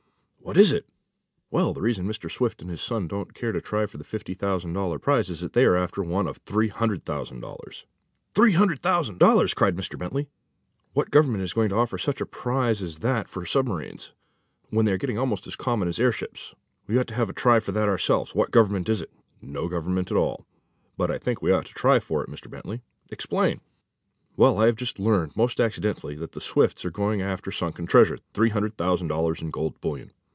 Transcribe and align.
"What 0.43 0.57
is 0.57 0.71
it?" 0.73 0.87
"Well, 1.51 1.71
the 1.71 1.81
reason 1.81 2.07
Mr. 2.07 2.29
Swift 2.29 2.61
and 2.63 2.69
his 2.69 2.81
son 2.81 3.07
don't 3.07 3.33
care 3.35 3.51
to 3.51 3.61
try 3.61 3.85
for 3.85 3.97
the 3.99 4.03
fifty 4.03 4.33
thousand 4.33 4.73
dollar 4.73 4.97
prize 4.99 5.29
is 5.29 5.39
that 5.39 5.53
they 5.53 5.63
are 5.65 5.77
after 5.77 6.01
one 6.03 6.27
of 6.27 6.37
three 6.37 6.67
hundred 6.67 7.05
thousand 7.05 7.39
dollars." 7.41 7.85
"Three 8.33 8.53
hundred 8.53 8.81
thousand 8.81 9.17
dollars!" 9.19 9.53
cried 9.53 9.77
Mr. 9.77 9.97
Bentley. 9.99 10.27
"What 10.93 11.11
government 11.11 11.43
is 11.43 11.53
going 11.53 11.69
to 11.69 11.75
offer 11.75 11.97
such 11.99 12.19
a 12.19 12.25
prize 12.25 12.81
as 12.81 12.99
that 12.99 13.29
for 13.29 13.45
submarines, 13.45 14.13
when 14.71 14.85
they 14.85 14.91
are 14.91 14.97
getting 14.97 15.17
almost 15.19 15.45
as 15.45 15.55
common 15.55 15.87
as 15.87 15.99
airships? 15.99 16.53
We 16.87 16.97
ought 16.99 17.07
to 17.07 17.13
have 17.15 17.29
a 17.29 17.33
try 17.33 17.59
for 17.59 17.71
that 17.71 17.87
ourselves. 17.87 18.33
What 18.35 18.51
government 18.51 18.89
is 18.89 18.99
it?" 18.99 19.11
"No 19.41 19.69
government 19.69 20.09
at 20.11 20.17
all. 20.17 20.47
But 20.97 21.11
I 21.11 21.19
think 21.19 21.41
we 21.43 21.51
ought 21.51 21.65
to 21.65 21.69
have 21.71 21.75
a 21.77 21.79
try 21.79 21.99
for 21.99 22.23
it, 22.23 22.29
Mr. 22.29 22.49
Bentley." 22.49 22.81
"Explain." 23.11 23.61
"Well, 24.35 24.59
I 24.59 24.65
have 24.65 24.75
just 24.75 24.99
learned, 24.99 25.37
most 25.37 25.61
accidentally, 25.61 26.15
that 26.15 26.31
the 26.31 26.41
Swifts 26.41 26.83
are 26.83 26.91
going 26.91 27.21
after 27.21 27.51
sunken 27.51 27.85
treasure 27.85 28.17
three 28.33 28.49
hundred 28.49 28.75
thousand 28.75 29.07
dollars 29.07 29.39
in 29.41 29.51
gold 29.51 29.79
bullion." 29.79 30.11